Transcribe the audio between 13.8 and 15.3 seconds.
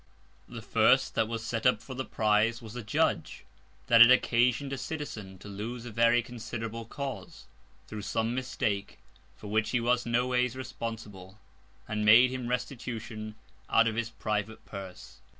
of his private Purse.